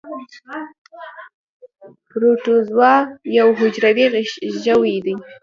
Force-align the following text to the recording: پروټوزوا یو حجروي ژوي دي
پروټوزوا 2.09 2.93
یو 3.39 3.47
حجروي 3.59 4.07
ژوي 4.63 4.95
دي 5.05 5.15